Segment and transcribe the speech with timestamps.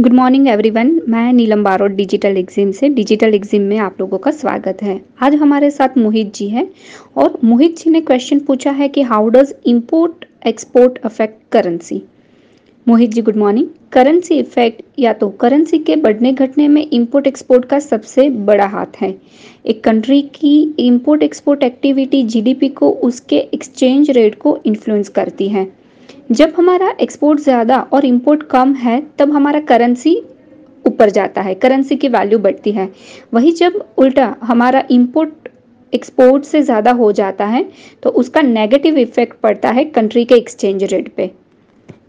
[0.00, 4.30] Good morning everyone मैं Neelam Barot digital EXIM से। Digital EXIM में आप लोगों का
[4.30, 6.66] स्वागत है। आज हमारे साथ मोहित जी हैं
[7.16, 12.02] और मोहित जी ने क्वेश्चन पूछा है कि how does import export affect currency
[12.86, 17.64] Mohit ji good morning currency effect या तो करेंसी के बढ़ने घटने में इंपोर्ट एक्सपोर्ट
[17.64, 19.14] का सबसे बड़ा हाथ है।
[19.66, 25.66] एक कंट्री की इंपोर्ट एक्सपोर्ट एक्टिविटी जीडीपी को उसके एक्सचेंज रेट को इन्फ्लुएंस करती है।
[26.30, 30.16] जब हमारा एक्सपोर्ट ज़्यादा और इम्पोर्ट कम है, तब हमारा करेंसी
[30.84, 32.88] ऊपर जाता है करेंसी की वैल्यू बढ़ती है।
[33.34, 35.48] वही जब उल्टा हमारा इम्पोर्ट
[35.92, 37.64] एक्सपोर्ट से ज़्यादा हो जाता है
[38.02, 41.30] तो उसका नेगेटिव इफ़ेक्ट पड़ता है कंट्री के एक्सचेंज रेट पे।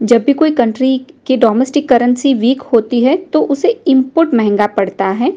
[0.02, 5.08] जब भी कोई कंट्री की डोमेस्टिक करेंसी वीक होती है तो उसे इम्पोर्ट महँगा पड़ता
[5.10, 5.32] है।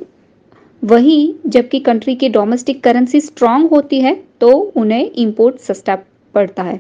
[0.84, 5.98] वही जबकि कंट्री की डोमेस्टिक करेंसी स्ट्रांग होती है तो उन्हें इंपोर्ट सस्ता
[6.34, 6.80] पड़ता है।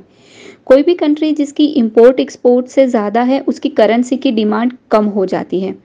[0.67, 5.25] कोई भी कंट्री जिसकी इम्पोर्ट एक्सपोर्ट से ज़्यादा है, उसकी करेंसी की डिमांड कम हो
[5.25, 5.75] जाती है।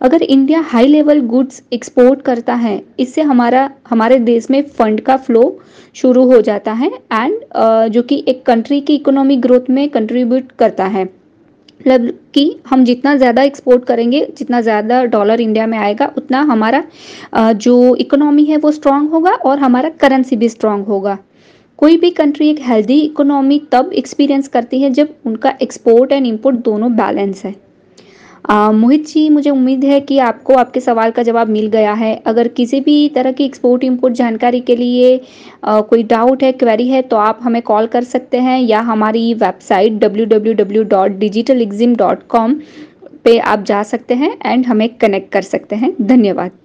[0.00, 5.16] अगर India high level goods export करता है, इससे हमारा, हमारे देश में फंड का
[5.18, 5.58] फ्लो
[5.96, 10.84] शुरू हो जाता है एंड जो कि एक कंट्री की इकोनॉमिक ग्रोथ में कंट्रीब्यूट करता
[10.86, 16.40] है। मतलब कि हम जितना ज़्यादा एक्सपोर्ट करेंगे, जितना ज़्यादा डॉलर इंडिया में आएगा, उतना
[16.42, 16.82] हमारा
[17.36, 21.18] जो इकोनॉमी है वो स्ट्रांग होगा और हमारा करेंसी भी स्ट्रांग होगा।
[21.80, 26.56] कोई भी कंट्री एक हेल्दी इकोनॉमी तब एक्सपीरियंस करती है जब उनका एक्सपोर्ट एंड इंपोर्ट
[26.56, 27.54] दोनों बैलेंस है।
[28.50, 32.22] आ, मोहित जी मुझे उम्मीद है कि आपको आपके सवाल का जवाब मिल गया है।
[32.26, 35.20] अगर किसी भी तरह की एक्सपोर्ट इंपोर्ट जानकारी के लिए
[35.64, 39.34] आ, कोई डाउट है क्वेरी है तो आप हमें कॉल कर सकते हैं या हमारी
[39.34, 42.54] वेबसाइट www.digitaleexim.com
[43.24, 46.50] पे आप जा सकते हैं एंड हमें कनेक्ट कर सकते हैं। धन्यवाद।